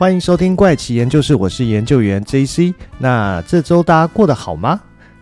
[0.00, 2.72] 欢迎收听怪奇研究室，我是研究员 JC。
[2.96, 4.80] 那这周大家过得好吗？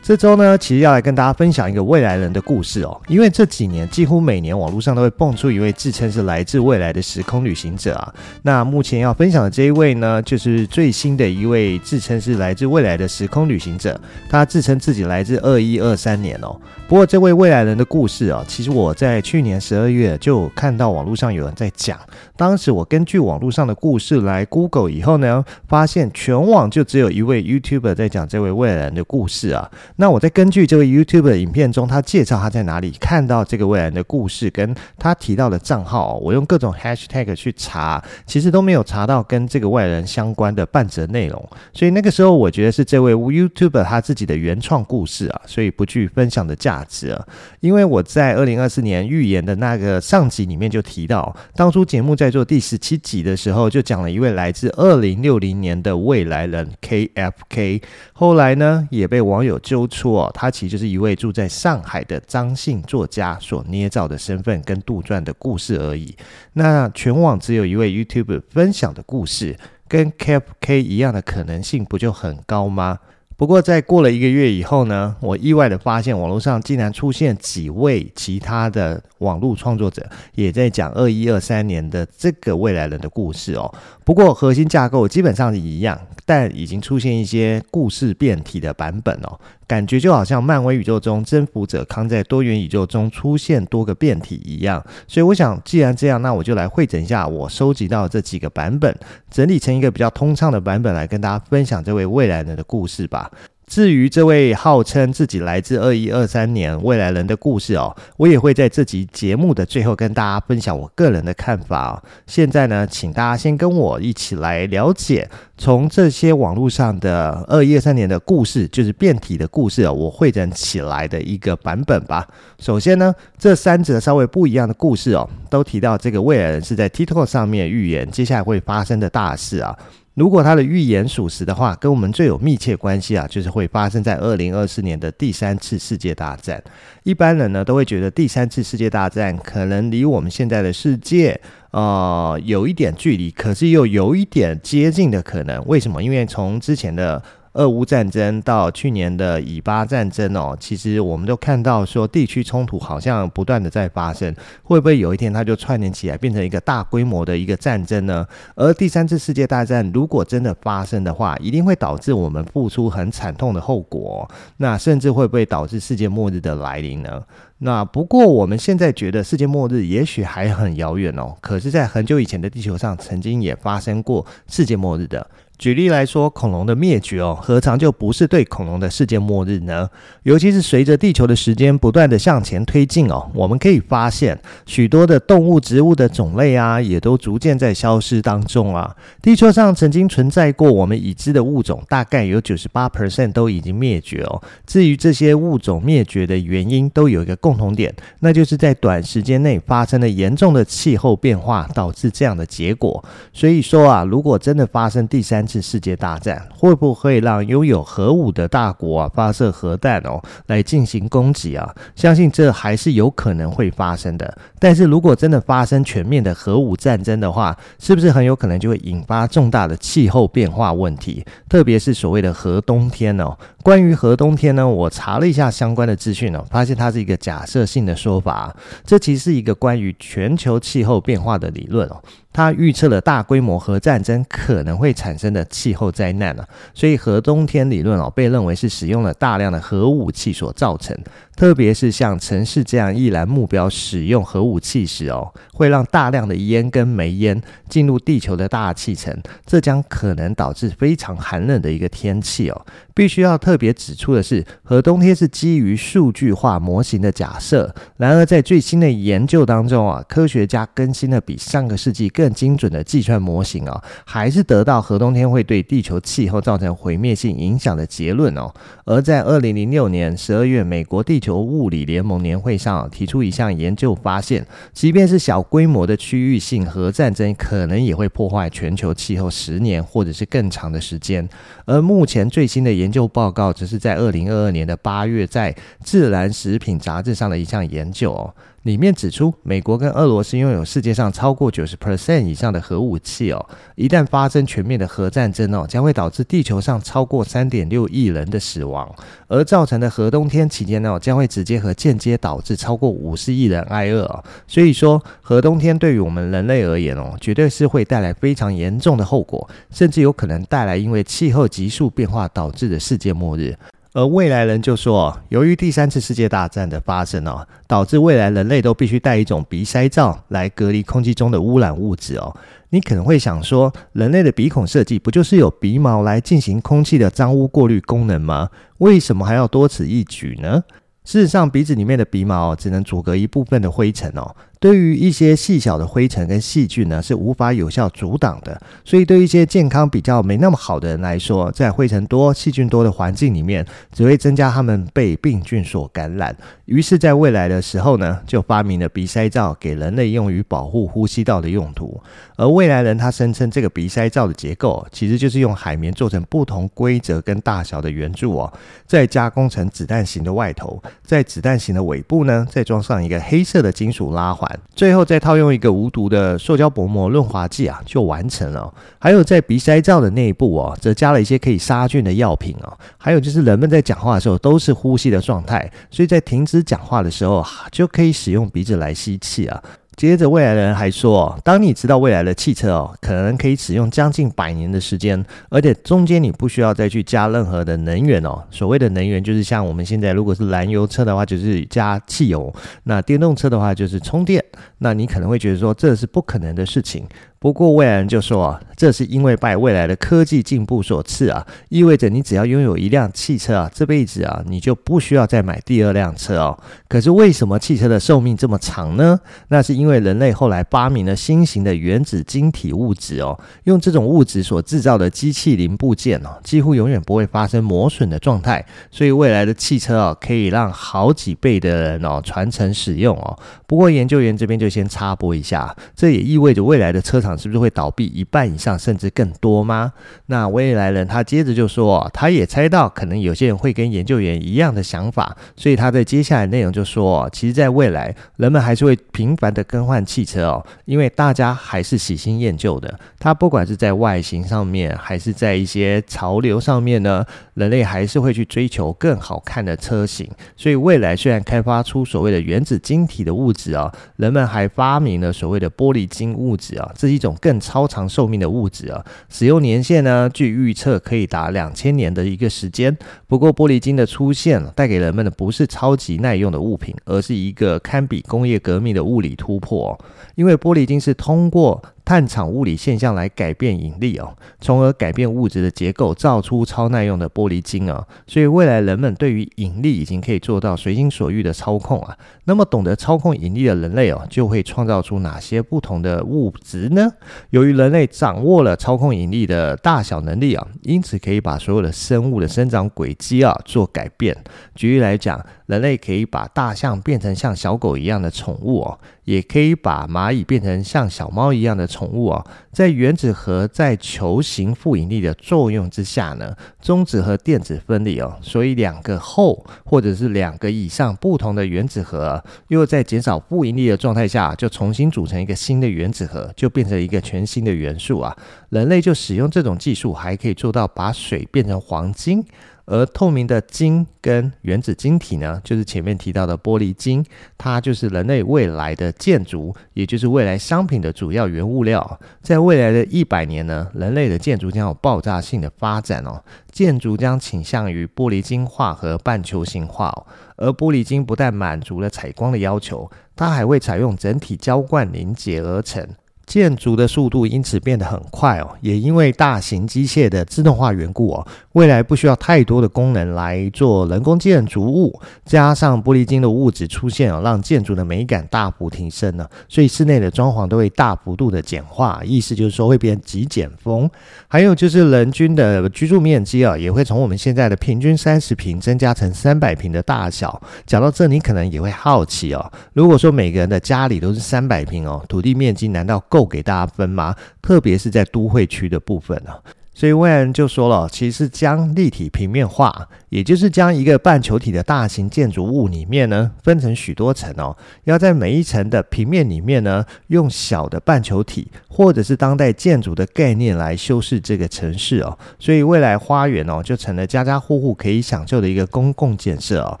[0.02, 3.00] 这周呢，其实要来跟大家分享一个未来人的故事哦。
[3.06, 8.12] 因为这几年几乎每年网络上都会蹦出一位自称是来自未来的时空旅行者啊。
[8.42, 13.98] 那目前要分享的这一位呢，就是最新的一位自称是来自未来的时空旅行者。
[14.28, 16.60] 他自称自己来自二一二三年哦。
[16.88, 21.96] 不过这位未来人的故事啊，其实我在去年十二月就看到网络上有人在讲。
[22.36, 29.70] 当时我根据网络上的故事来 Google 以后呢，发现全网就只有一位 YouTuber 在讲这位未来人的故事啊。
[30.02, 41.48] 那我再根据这位 YouTube 的影片中，他介绍他在哪里看到这个未来的故事，跟他提到的账号，我用各种 Hashtag 去查，其实都没有查到跟这个外人相关的半则内容。
[41.72, 47.24] 所以那个时候，我觉得是这位 YouTube 他自己的原创故事啊，所以不具分享的价值啊。
[47.60, 57.80] 因为我在二零二四年预言的那个上集里面就提到，当初节目在做第十七集的时候，就讲了一位来自二零六零年的未来人 KFK，
[58.12, 66.16] 后来呢也被网友揪错，他其实就是一位住在上海的张姓作家所捏造的身份跟杜撰的故事而已。
[66.54, 72.98] 那全网只有一位 YouTube 分享的故事，跟 KFK 一样的可能性不就很高吗？
[73.36, 83.72] 不过，在过了一个月以后呢，我意外的发现网络上竟然出现几位其他的网络创作者，也在讲二一二三年的这个未来人的故事哦。
[84.04, 94.84] 不过核心架构基本上是一样，但已经出现一些故事变体的版本哦，感觉就好像漫威宇宙中征服者康在多元宇宙中出现多个变体一样。
[95.08, 98.94] 所以我想，既然这样，那我就来汇整一下我收集到这几个版本，
[99.30, 103.21] 整理成一个比较通畅的版本来跟大家分享这位未来人的故事吧。
[103.64, 112.02] 至于这位号称自己来自二一二三年未来人的故事哦，我也会在这集节目的最后跟大家分享我个人的看法哦。
[112.26, 122.28] 现在呢，请大家先跟我一起来了解，从这些网络上的二一二三年的故事，就是变体的故事，我汇整起来的一个版本吧。
[122.58, 129.74] 首先呢，这三则稍微不一样的故事哦，都提到这个未来人是在 TikTok 上面预言接下来会发生的大事啊。
[130.14, 136.62] 如果他的预言属实的话，跟我们最有密切关系啊，就是会发生在二零二四年的第三次世界大战。
[137.02, 141.40] 一般人呢都会觉得第三次世界大战可能离我们现在的世界
[141.70, 145.64] 啊有一点距离，可是又有一点接近的可能。
[145.66, 146.02] 为什么？
[146.02, 147.22] 因为从之前的
[147.54, 158.26] 俄乌战争到去年的以巴战争哦，其实我们都看到说地区冲突好像不断的在发生，会不会有一天它就串联起来变成一个大规模的一个战争呢？
[158.54, 167.22] 而第三次世界大战如果真的发生的话，一定会导致我们付出很惨痛的后果，那甚至会不会导致世界末日的来临呢？
[167.58, 175.24] 那不过我们现在觉得世界末日也许还很遥远哦，可是，在很久以前的地球上，曾经也发生过世界末日的。
[175.62, 179.88] 举例来说，恐龙的灭绝哦，何尝就不是对恐龙的世界末日呢？
[180.24, 184.36] 尤其是随着地球的时间不断的向前推进哦，我们可以发现
[184.66, 188.96] 许多的动物、植物的种类啊，也都逐渐在消失当中啊。
[189.22, 194.42] 地球上曾经存在过我们已知的物种，大概有九十八 percent 都已经灭绝哦。
[194.66, 203.04] 至于这些物种灭绝的原因，都有一个共同点，那就是在短时间内发生了严重的气候变化，导致这样的结果。
[203.32, 211.68] 所以说啊，如果真的发生第三次世界大战会不会让拥有核武的大国啊发射核弹哦来进行攻击啊？
[211.94, 214.38] 相信这还是有可能会发生的。
[214.58, 221.22] 但是如果真的发生全面的核武战争的话，是不是很有可能就会引发重大的气候变化问题？
[221.50, 223.36] 特别是所谓的核冬天哦。
[223.62, 228.56] 关于核冬天呢，我查了一下相关的资讯哦，发现它是一个假设性的说法。
[228.86, 232.00] 这其实是一个关于全球气候变化的理论哦。
[232.32, 240.96] 他预测了大规模核战争可能会产生的气候灾难啊，所以核冬天理论哦，被认为是使用了大量的核武器所造成。
[241.34, 252.66] 特别是像城市这样一览目标使用核武器时哦，会让大量的烟跟煤烟进入地球的大气层，这将可能导致非常寒冷的一个天气哦。
[252.94, 257.74] 必须要特别指出的是，核冬天是基于数据化模型的假设。
[257.96, 268.52] 然而，在最新的研究当中啊，科学家更新了比上个世纪更精准的计算模型哦，还是得到核冬天会对地球气候造成毁灭性影响的结论哦。
[268.84, 281.26] 而在二零零六年十二月，美国地球物理联盟年会上提出一项研究发现，即便是小规模的区域性核战争，可能也会破坏全球气候十年或者是更长的时间。
[281.64, 285.52] 而目前最新的研究报告，则是在二零二二年的八月，在
[285.84, 288.34] 《自然食品杂志》上的一项研究。
[288.62, 293.44] 里面指出，美国跟俄罗斯拥有世界上超过九十 percent 以上的核武器哦。
[293.74, 298.88] 一旦发生全面的核战争哦，将会导致地球上超过三点六亿人的死亡，
[299.26, 304.22] 而造成的核冬天期间呢，将会直接和间接导致超过五十亿人挨饿哦。
[304.46, 313.56] 所以说，核冬天对于我们人类而言哦，绝对是会带来非常严重的后果，甚至有可能带来因为气候急速变化导致的世界末日。
[313.94, 322.34] 而未来人就说，由于第三次世界大战的发生哦，导致未来人类都必须戴一种鼻塞罩来隔离空气中的污染物质哦。
[322.70, 328.48] 你可能会想说，人类的鼻孔设计不就是有鼻毛来进行空气的脏污过滤功能吗？
[328.78, 330.64] 为什么还要多此一举呢？
[331.04, 334.34] 事实上，鼻子里面的鼻毛只能阻隔一部分的灰尘哦。
[334.62, 338.62] 对于一些细小的灰尘跟细菌呢，是无法有效阻挡的。
[338.84, 346.36] 所以，对一些健康比较没那么好的人来说，在灰尘多、细菌多的环境里面，只会增加他们被病菌所感染。
[346.66, 352.00] 于是，在未来的时候呢，就发明了鼻塞罩，给人类用于保护呼吸道的用途。
[352.36, 358.52] 而未来人他声称，这个鼻塞罩的结构其实就是用海绵做成不同规则跟大小的圆柱哦，
[358.86, 364.48] 再加工成子弹型的外头，在子弹型的尾部呢，再装上一个黑色的金属拉环。
[364.74, 368.72] 最后再套用一个无毒的塑胶薄膜润滑剂啊，就完成了。
[368.98, 372.78] 还有在鼻塞罩的内部哦，则加了一些可以杀菌的药品哦。
[372.96, 379.62] 还有就是人们在讲话的时候都是呼吸的状态，所以在停止讲话的时候就可以使用鼻子来吸气啊。
[379.94, 388.42] 接着，未来的人还说，当你知道未来的汽车哦，可能可以使用将近百年的时间，而且中间你不需要再去加任何的能源哦。
[388.50, 392.52] 所谓的能源，就是像我们现在如果是燃油车的话，就是加汽油；
[392.84, 394.42] 那电动车的话，就是充电。
[394.78, 397.06] 那你可能会觉得说，这是不可能的事情。
[397.42, 406.56] 不过未来人就说啊，这是因为拜未来的科技进步所赐啊，意味着你只要拥有一辆汽车啊，这辈子啊，你就不需要再买第二辆车哦。
[406.86, 409.18] 可是为什么汽车的寿命这么长呢？
[409.48, 423.36] 那是因为人类后来发明了新型的原子晶体物质哦，用这种物质所制造的机器零部件哦，几乎永远不会发生磨损的状态，所以未来的汽车哦，可以让好几辈的人哦传承使用哦。
[423.66, 427.31] 不过研究员这边就先插播一下，这也意味着未来的车厂。
[427.36, 429.92] 是不是会倒闭一半以上，甚至更多吗？
[430.26, 442.98] 那未来人他接着就说，他也猜到可能有些人会跟研究员一样的想法，所以他在接下来内容就说，其实，在未来人们还是会频繁的更换汽车哦，因为大家还是喜新厌旧的。
[443.18, 447.24] 它不管是在外形上面，还是在一些潮流上面呢，
[447.54, 450.28] 人类还是会去追求更好看的车型。
[450.56, 462.96] 所以未来虽然开发出所谓的原子晶体的物质啊，人们还发明了所谓的玻璃晶物质啊，这一种更超长寿命的物质啊，使用年限呢，据预测可以达两千年的一个时间。
[463.26, 469.98] 不过，玻璃晶的出现带给人们的不是超级耐用的物品，而是一个堪比工业革命的物理突破。
[470.34, 478.06] 因为玻璃晶是通过探场物理现象来改变引力哦，从而改变物质的结构，造出超耐用的玻璃晶啊。
[478.26, 482.16] 所以未来人们对于引力已经可以做到随心所欲的操控啊。
[482.44, 487.08] 那么懂得操控引力的人类哦，就会创造出哪些不同的物质呢？
[487.50, 494.36] 由于人类掌握了操控引力的大小能力啊，因此可以把所有的生物的生长轨迹啊做改变。
[494.74, 495.40] 举例来讲，
[495.72, 518.36] 人类可以把大象变成像小狗一样的宠物哦，也可以把蚂蚁变成像小猫一样的宠物哦，在原子核在球形负引力的作用之下呢，中子和电子分离哦，所以两个后或者是两个以上不同的原子核，又在减少负引力的状态下，就重新组成一个新的原子核，就变成一个全新的元素啊。
[518.68, 522.44] 人类就使用这种技术，还可以做到把水变成黄金。
[522.84, 527.24] 而透明的晶跟原子晶体呢，就是前面提到的玻璃晶，
[527.56, 532.20] 它就是人类未来的建筑，也就是未来商品的主要原物料。
[532.42, 540.26] 在未来的一百年呢，人类的建筑将有爆炸性的发展哦，建筑将倾向于玻璃晶化和半球形化哦。
[540.56, 546.06] 而玻璃晶不但满足了采光的要求，它还会采用整体浇灌凝结而成。
[546.46, 564.10] 建筑的速度因此变得很快哦，也因为大型机械的自动化缘故哦，未来不需要太多的功能来做人工建筑物，加上玻璃晶的物质出现哦，让建筑的美感大幅提升了，所以室内的装潢都会大幅度的简化，意思就是说会变极简风。
[564.48, 570.60] 还有就是人均的居住面积啊，也会从我们现在的平均三十平增加成三百平的大小。
[570.86, 577.36] 讲到这，你可能也会好奇哦，如果说每个人的家里都是三百平哦，土地面积难道够给大家分吗？
[577.60, 579.60] 特别是在都会区的部分、啊。
[579.94, 600.00] 所以未来人就说了，其实将立体平面化，也就是将一个半球体的大型建筑物里面呢，分成许多层哦，要在每一层的平面里面呢，用小的半球体或者是当代建筑的概念来修饰这个城市哦，所以未来花园哦，就成了家家户户可以享受的一个公共建设哦。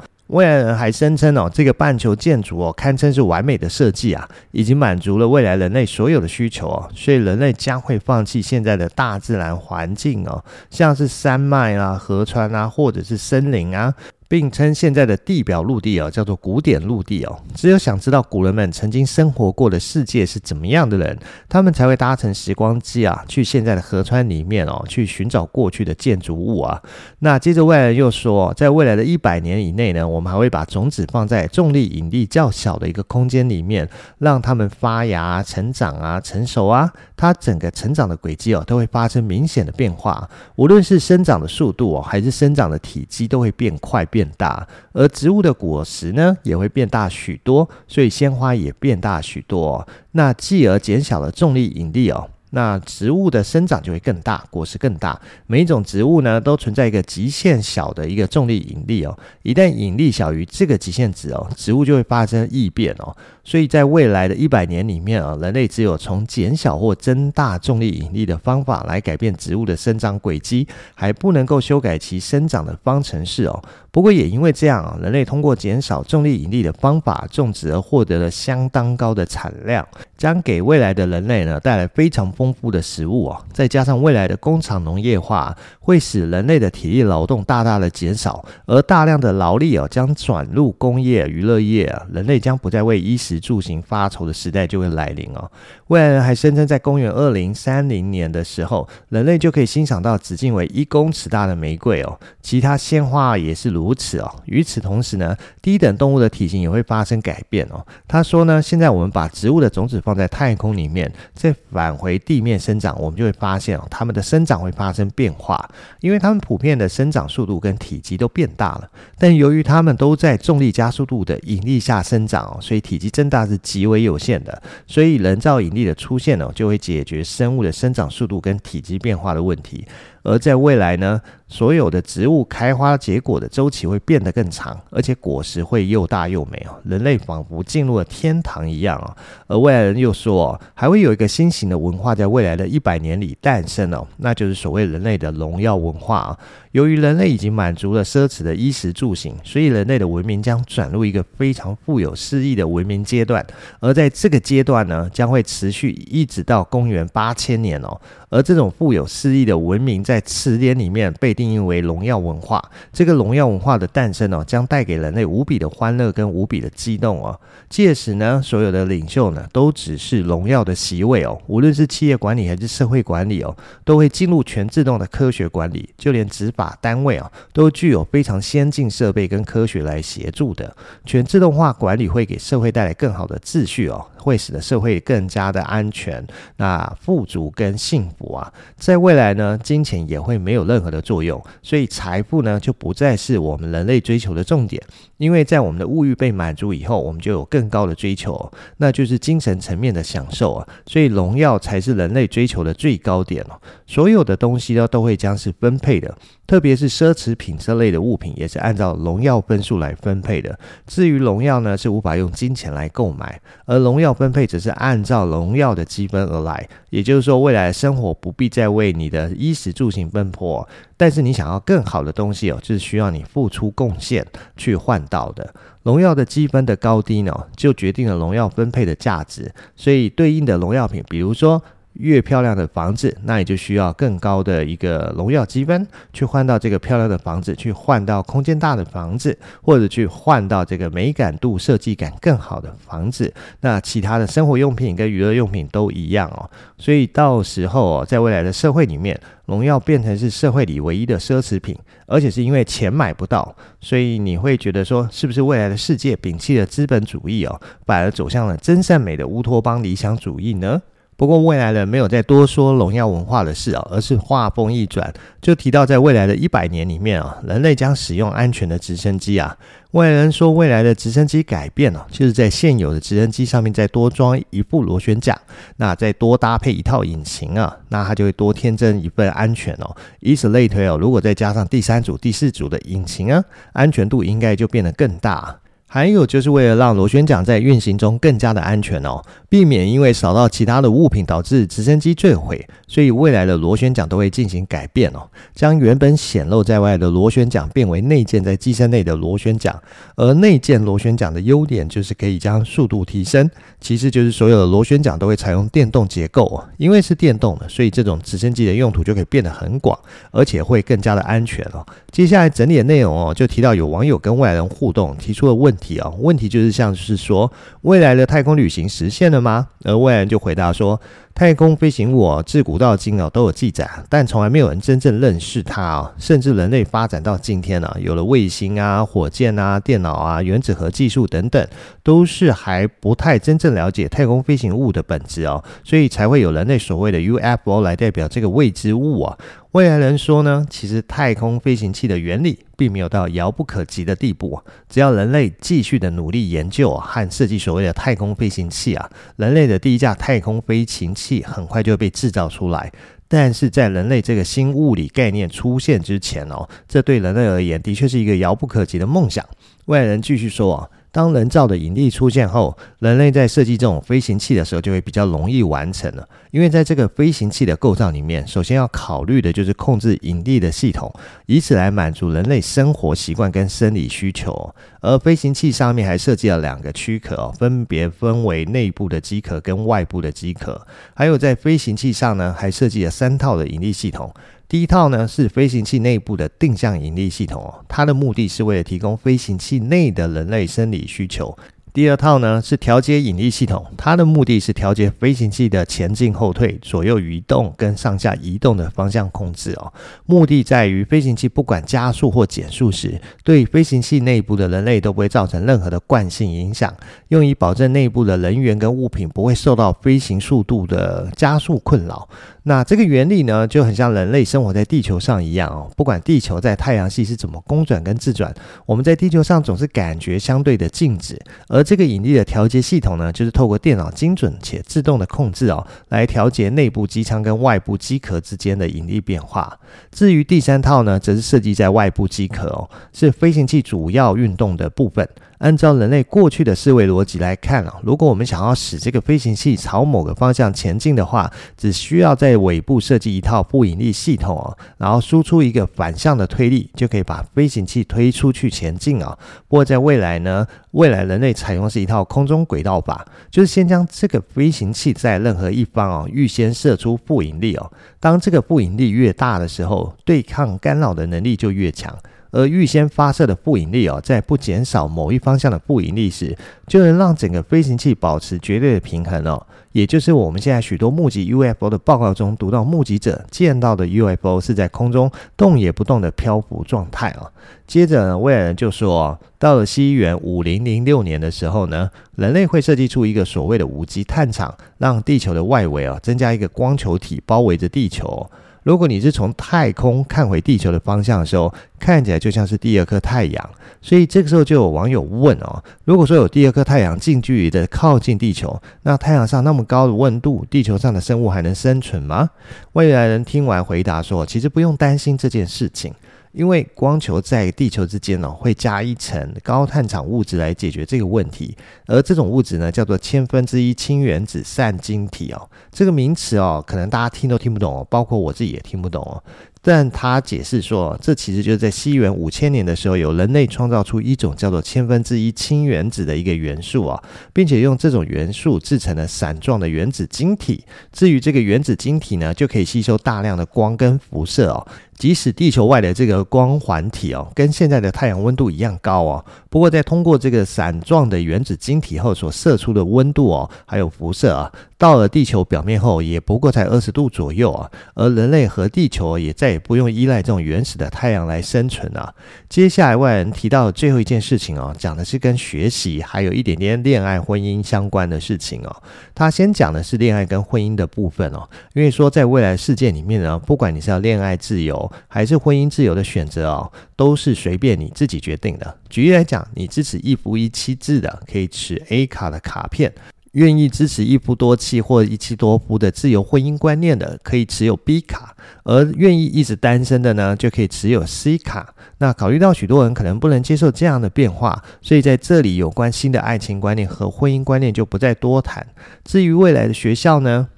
[0.32, 13.94] 未来人还声称哦，这个半球建筑哦，堪称是完美的设计啊，已经满足了未来人类所有的需求哦，所以人类将会放弃现在的大自然环境哦，像是山脉啊、河川啊，或者是森林啊。
[14.32, 17.38] 并称现在的地表陆地哦，叫做古典陆地哦。
[17.54, 21.18] 只有想知道古人们曾经生活过的世界是怎么样的人，
[21.50, 26.80] 他们才会搭乘时光机啊，去现在的河川里面哦，去寻找过去的建筑物啊。
[27.18, 33.86] 那接着外人又说，在未来的一百年以内呢，我们还会把种子放在重力引力较小的一个空间里面，
[34.16, 36.90] 让它们发芽、成长啊、成熟啊。
[37.14, 44.66] 它整个成长的轨迹哦，都会发生明显的变化，无论是生长的速度哦，还是生长的体积，都会变快变变大。
[44.92, 49.86] 而植物的果实呢，也会变大许多，所以鲜花也变大许多。
[50.12, 52.30] 那继而减小了重力引力哦。
[52.54, 55.18] 那植物的生长就会更大，果实更大。
[55.46, 59.18] 每一种植物呢，都存在一个极限小的一个重力引力哦。
[59.42, 63.16] 一旦引力小于这个极限值哦，植物就会发生异变哦。
[63.44, 73.62] 所以在未来的一百年里面啊，人类只有从减小或增大重力引力的方法来改变植物的生长轨迹，还不能够修改其生长的方程式哦。
[73.90, 83.44] 不过也因为这样啊，人类通过减少重力引力的方法种植而获得了相当高的产量，将给未来的人类呢带来非常丰富的食物哦。
[83.52, 95.48] 再加上未来的工厂农业化，会使人类的体力劳动大大的减少，而大量的劳力哦将转入工业、娱乐业啊，人类将不再为衣食住行发愁的时代就会来临哦。
[95.86, 102.18] 未来人还声称，在公元二零三零年的时候，人类就可以欣赏到直径为一公尺大的玫瑰哦。
[102.40, 104.28] 其他鲜花也是如此哦。
[104.46, 107.86] 与此同时呢，低等动物的体型也会发生改变哦。
[108.08, 115.68] 他说呢，现在我们把植物的种子放在太空里面，再返回地面生长，我们就会发现哦，它们的生长会发生变化，
[116.00, 118.88] 因为它们普遍的生长速度跟体积都变大了。
[119.18, 124.62] 但由于它们都在重力加速度的引力下生长哦，所以体积增大是极为有限的。
[124.86, 129.86] 所以人造引力的出现呢，就会解决生物的生长速度跟体积变化的问题。
[130.22, 139.16] 而在未来呢，所有的植物开花结果的周期会变得更长，而且果实会又大又美哦，人类仿佛进入了天堂一样哦。
[139.46, 146.38] 而未来人又说哦，还会有一个新型的文化在未来的一百年里诞生哦，那就是所谓人类的荣耀文化啊。
[146.72, 153.46] 由于人类已经满足了奢侈的衣食住行，所以人类的文明将转入一个非常富有诗意的文明阶段。
[153.78, 158.00] 而在这个阶段呢，将会持续一直到公元八千年哦。
[158.30, 162.62] 而这种富有诗意的文明，在在词典里面被定义为荣耀文化。
[162.92, 167.40] 这个荣耀文化的诞生哦，将带给人类无比的欢乐跟无比的激动哦。
[167.70, 171.40] 届时呢，所有的领袖呢，都只是荣耀的席位哦。
[171.46, 175.88] 无论是企业管理还是社会管理哦，都会进入全自动的科学管理。
[175.96, 180.76] 就连执法单位啊，都具有非常先进设备跟科学来协助的。
[181.06, 184.04] 全自动化管理会给社会带来更好的秩序哦。
[184.22, 186.24] 会使得社会更加的安全、
[186.56, 194.80] 那富足跟幸福啊，在未来呢，金钱也会没有任何的作用，所以财富呢就不再是我们人类追求的重点，
[195.22, 203.60] 因为在我们的物欲被满足以后，我们就有更高的追求，那就是精神层面的享受啊，所以荣耀才是人类追求的最高点哦。
[203.86, 210.58] 所有的东西呢都会将是分配的，特别是奢侈品这类的物品也是按照荣耀分数来分配的。
[210.86, 214.12] 至于荣耀呢，是无法用金钱来购买，而荣耀。
[214.12, 220.68] 分配只是按照荣耀的积分而来，也就是说，未来生活不必再为你的衣食住行奔波，
[221.02, 224.24] 但是你想要更好的东西哦，就是需要你付出贡献
[224.56, 225.52] 去换到的。
[225.82, 231.60] 荣耀的积分的高低呢，就决定了荣耀分配的价值，所以对应的荣耀品，比如说。
[231.94, 243.32] 越漂亮的房子，那你就需要更高的一个荣耀积分，去换到这个漂亮的房子，去换到空间大的房子，或者去换到这个美感度、设计感更好的房子。
[243.60, 246.48] 那其他的生活用品跟娱乐用品都一样哦。
[246.78, 260.80] 所以到时候哦，在未来的社会里面，荣耀变成是社会里唯一的奢侈品，而且是因为钱买不到，所以你会觉得说，是不是未来的世界摒弃了资本主义哦，反而走向了真善美的乌托邦理想主义呢？
[261.22, 269.56] 不过未来人没有再多说荣耀文化的事啊，而是话锋一转，就提到在未来的一百年里面啊，人类将使用安全的直升机啊。
[269.92, 275.40] 未来人说，未来的直升机改变了，就是在现有的直升机上面再多装一副螺旋桨，
[275.76, 279.94] 那再多搭配一套引擎啊，那它就会多添增一份安全哦。
[280.18, 285.56] 以此类推哦，如果再加上第三组、第四组的引擎啊，安全度应该就变得更大。
[285.92, 299.78] 还有就是为了让螺旋桨在运行中更加的安全哦，避免因为扫到其他的物品导致直升机坠毁，所以未来的螺旋桨都会进行改变哦，将原本显露在外的螺旋桨变为内建在机身内的螺旋桨。
[300.16, 309.98] 而内建螺旋桨的优点就是可以将速度提升，其次就是所有的螺旋桨都会采用电动结构哦，因为是电动的，所以这种直升机的用途就可以变得很广，
[310.30, 311.84] 而且会更加的安全哦。
[312.10, 315.98] 接下来整理的内容哦，就提到有网友跟外人互动提出了问题。
[315.98, 319.66] 啊，问题就是像是说，未来的太空旅行实现了吗？
[319.82, 320.98] 而未来就回答说，
[321.34, 326.12] 太空飞行物哦，自古到今哦都有记载，但从来没有人真正认识它哦。
[326.18, 331.66] 甚至人类发展到今天呢，有了卫星啊、火箭啊、电脑啊、原子核技术等等，
[332.02, 339.38] 都是还不太真正了解太空飞行物的本质哦，所以才会有人类所谓的 UFO 来代表这个未知物啊。
[339.72, 352.92] 未来人说呢，其实太空飞行器的原理并没有到遥不可及的地步，只要人类继续的努力研究和设计所谓的太空飞行器啊，人类的第一架太空飞行器器很快就会被制造出来。
[353.28, 359.46] 但是在人类这个新物理概念出现之前哦，这对人类而言的确是一个遥不可及的梦想。
[359.86, 360.88] 外人继续说啊。
[361.12, 366.26] 当人造的引力出现后，人类在设计这种飞行器的时候就会比较容易完成了。
[366.50, 371.14] 因为在这个飞行器的构造里面，首先要考虑的就是控制引力的系统，
[371.46, 374.74] 以此来满足人类生活习惯跟生理需求。
[375.02, 380.86] 而飞行器上面还设计了两个躯壳，分别分为内部的机壳跟外部的机壳。
[381.14, 384.32] 还有在飞行器上呢，还设计了三套的引力系统。
[384.72, 391.54] 第一套呢是飞行器内部的定向引力系统哦，它的目的是为了提供飞行器内的人类生理需求。
[391.92, 399.92] 第二套呢是调节引力系统，它的目的是调节飞行器的前进、后退、左右移动跟上下移动的方向控制哦。
[400.24, 406.94] 目的在于飞行器不管加速或减速时，对飞行器内部的人类都不会造成任何的惯性影响，
[407.28, 412.26] 用以保证内部的人员跟物品不会受到飞行速度的加速困扰。
[412.64, 415.90] 那这个原理呢，就很像人类生活在地球上一样哦。
[415.96, 418.54] 不管地球在太阳系是怎么公转跟自转，
[418.86, 421.36] 我们在地球上总是感觉相对的静止。
[421.66, 429.78] 而这个引力的调节系统呢，就是透过电脑精准且自动的控制哦，来调节内部机舱跟外部机壳之间的引力变化。
[430.10, 435.28] 至于第三套呢，则是设计在外部机壳哦，是飞行器主要运动的部分。
[435.58, 449.38] 按照人类过去的思维逻辑来看啊，如果我们想要使这个飞行器朝某个方向前进的话，只需要在尾部设计一套负引力系统哦，然后输出一个反向的推力，就可以把飞行器推出去前进啊。
[449.68, 462.16] 不过在未来呢，未来人类采用是一套空中轨道法，就是先将这个飞行器在任何一方哦，预先射出负引力哦，当这个负引力越大的时候，对抗干扰的能力就越强。
[462.52, 469.66] 而预先发射的负引力哦，在不减少某一方向的负引力时，就能让整个飞行器保持绝对的平衡哦。
[469.92, 477.50] 也就是我们现在许多目击 UFO 的报告中读到，目击者见到的 UFO 是在空中动也不动的漂浮状态啊。
[477.86, 488.50] 接着呢，未来人就说，到了西元五零零六年的时候呢，人类会设计出一个所谓的五级探场，让地球的外围啊增加一个光球体包围着地球。
[488.82, 493.70] 如果你是从太空看回地球的方向的时候，看起来就像是第二颗太阳。
[494.00, 502.50] 所以这个时候就有网友问哦，如果说有第二颗太阳近距离的靠近地球，那太阳上那么高的温度，地球上的生物还能生存吗？
[502.94, 506.12] 未来人听完回答说，其实不用担心这件事情。
[506.52, 515.68] 因为光球在地球之间呢，会加一层高碳场物质来解决这个问题，而这种物质呢，叫做千分之一氢原子散晶体哦。
[515.90, 519.42] 这个名词哦，可能大家听都听不懂哦，包括我自己也听不懂哦。
[519.84, 527.20] 但他解释说，这其实就是在西元五千年的时候，有人类创造出一种叫做千分之一氢原子的一个元素啊，
[527.52, 530.84] 并且用这种元素制成了伞状的原子晶体。
[531.12, 534.86] 至于这个原子晶体呢，就可以吸收大量的光跟辐射哦。
[535.18, 544.72] 即使地球外的这个光环体哦，跟现在的太阳温度一样高哦，不过在通过这个伞状的原子晶体后所射出的温度哦，还有辐射啊。
[545.02, 547.90] 到了地球表面后，也不过才二十度左右啊。
[548.14, 552.32] 而人类和地球也再也不用依赖这种原始的太阳来生存啊。
[552.68, 558.96] 接下来外人提到的最后一件事情哦，讲的是跟学习还有一点点恋爱婚姻相关的事情哦。
[559.34, 568.96] 他先讲的是恋爱跟婚姻的部分哦，因为说在未来世界里面呢，不管你是要恋爱自由还是婚姻自由的选择哦，都是随便你自己决定的。
[569.10, 573.12] 举例来讲，你支持一夫一妻制的，可以持 A 卡的卡片。
[573.52, 581.94] 愿意支持一夫多妻或一妻多夫的自由婚姻观念的，可以持有 B 卡；而愿意一直单身的呢，就可以持有 C 卡。
[582.18, 588.86] 那考虑到许多人可能不能接受这样的变化，所以在这里有关新的爱情观念和婚姻观念就不再多谈。
[589.24, 590.68] 至于未来的学校呢？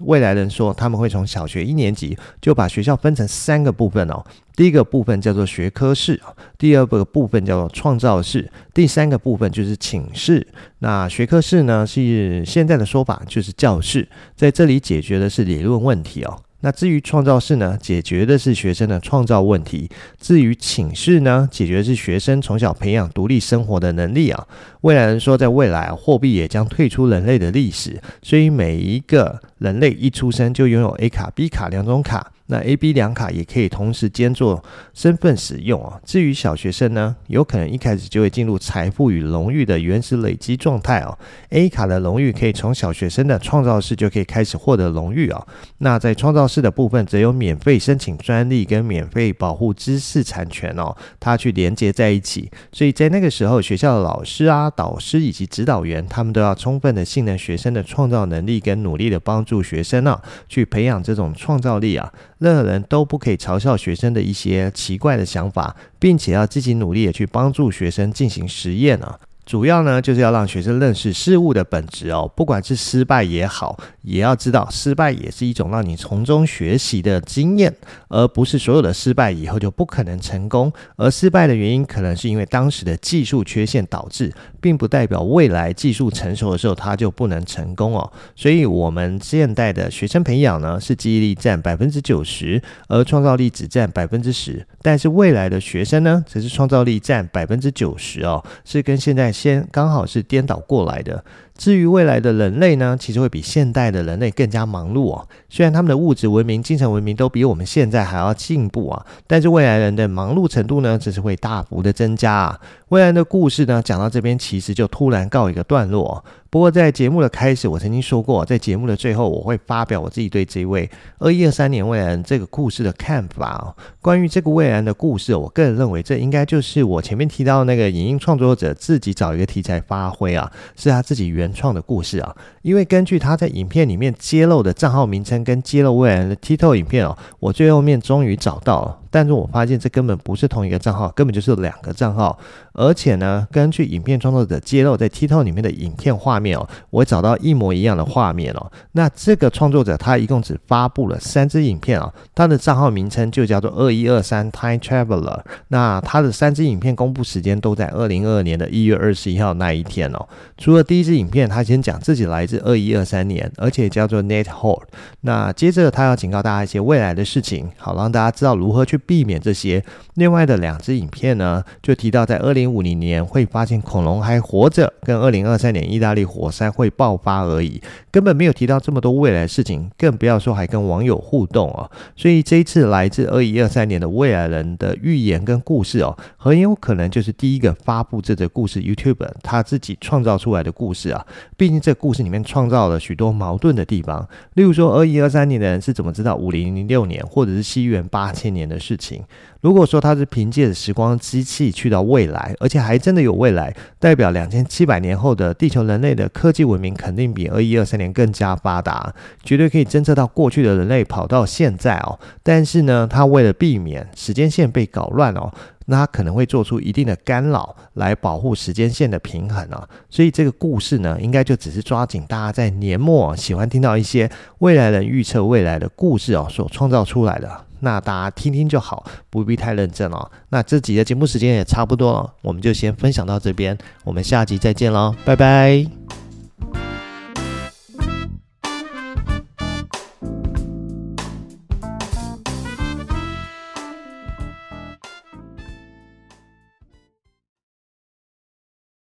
[0.00, 4.22] 未来人说，他们会从小学一年级就把学校分成三个部分哦。
[4.56, 6.20] 第一个部分叫做学科室，
[6.56, 10.46] 第二个部分叫做创造室，第三个部分就是寝室。
[10.78, 16.40] 那学科室呢，是现在的说法就是教室，在这里解决的是理论问题哦。
[16.60, 19.86] 那至于创造室呢，解决的是学生的创造问题；
[20.18, 24.46] 至于寝室呢，解决的是学生从小培养独立生活的能力啊。
[24.80, 32.30] 未来人说，在未来啊，货币也将退出人类的历史，所以每一个人类一出生就拥有 A 卡、B 卡两种卡。
[32.46, 36.00] 那 A、B 两卡也可以同时兼做身份使用哦。
[36.04, 41.18] 至于小学生呢，有可能一开始就会进入财富与荣誉的原始累积状态哦。
[41.50, 45.46] A 卡的荣誉可以从小学生的创造室就可以开始获得荣誉哦。
[45.78, 52.50] 那在创造室的部分，则有免费申请专利跟免费保护知识产权哦，它去连接在一起。
[52.72, 62.12] 所以在那个时候，学校的老师啊、导师以及指导员，他们都要充分的信任学生的创造能力，跟努力的帮助学生啊，去培养这种创造力啊。
[62.38, 69.18] 任何人都不可以嘲笑学生的一些奇怪的想法，并且要积极努力的去帮助学生进行实验啊。
[69.46, 77.76] 主要呢，就是要让学生认识事物的本质哦，不管是失败也好，也要知道失败也是一种让你从中学习的经验，
[78.08, 80.72] 而不是所有的失败以后就不可能成功。
[80.96, 84.32] 而失败的原因可能是因为当时的技术缺陷导致，
[84.64, 88.10] 并不代表未来技术成熟的时候它就不能成功哦。
[88.34, 94.66] 所以，我们现代的学生培养呢，是记忆力占百分之九十，而创造力只占百分之十。
[94.80, 99.34] 但是未来的学生呢，则是创造力占百分之九十哦，是跟现在。
[99.34, 101.24] 先刚好是颠倒过来的。
[101.56, 105.28] 至于未来的人类呢，其实会比现代的人类更加忙碌哦。
[105.48, 112.60] 虽然他们的物质文明、精神文明都比我们现在还要进步啊，但是未来人的忙碌程度呢，只是会大幅的增加啊。
[112.88, 116.24] 未来的故事呢，讲到这边其实就突然告一个段落。
[116.54, 120.88] 不过在节目的开始，我曾经说过，在节目的最后，我会发表我自己对这位
[121.18, 123.74] 二一二三年未来人这个故事的看法哦。
[124.00, 131.52] 关于这个未来的故事，我个人认为这应该就是我前面提到那个影音创作者自己找一个题材发挥啊，是他自己原。
[131.52, 139.00] 创的故事啊，因为根据他在影片里面揭露的账号名称跟揭露未来的 TikTok 影片哦，我最后面终于找到了。
[139.14, 142.36] 但是我发现这根本不是同一个账号，根本就是两个账号。
[142.72, 148.72] 而且呢，根据影片创作者揭露在 TikTok 里面的影片画面哦，我找到一模一样的画面哦。
[148.90, 155.42] 那这个创作者他一共只发布了三支影片啊，他的账号名称就叫做二一二三 Time Traveler。
[155.68, 160.26] 那他的三支影片公布时间都在二零二二年的一月二十一号那一天哦。
[160.58, 164.82] 除了第一支影片，他先讲自己来自二一二三年，而且叫做 Nate Hall。
[165.20, 169.00] 那接着他要警告大家一些未来的事情，好让大家知道如何去。
[169.06, 169.84] 避免这些。
[170.14, 181.90] 另外的两支影片呢，就提到在二零五零年会发现恐龙还活着，跟二零二三年意大利火山会爆发而已，根本没有提到这么多未来事情，更不要说还跟网友互动哦。
[182.16, 191.26] 所以这一次来自二一二三年的未来人的预言跟故事哦，很有可能就是第一个发布这则故事 YouTube 他自己创造出来的故事啊。
[191.56, 199.24] 毕竟这故事里面创造了许多矛盾的地方，例如说二一二三年的人是怎么知道五零零六年或者是西元八千年的事事情
[199.64, 212.18] 如果说他是凭借着时光机器去到未来，而且还真的有未来，代表两千七百年后的地球人类的科技文明肯定比二一二三年更加发达，绝对可以侦测到过去的人类跑到现在哦。
[212.42, 215.50] 但是呢，他为了避免时间线被搞乱哦，
[215.86, 219.88] 那他可能会做出一定的干扰来保护时间线的平衡啊。
[220.10, 227.50] 所以这个故事呢，应该就只是抓紧大家在年末喜欢听到一些未来人预测未来的故事哦，所创造出来的。
[227.80, 230.30] 那大家听听就好，不必太认真了。
[230.48, 236.23] 那这集的节目时间也差不多了，我们就先分享到这边，我们下集再见喽，拜拜。